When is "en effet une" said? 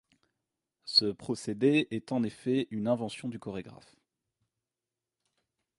2.11-2.87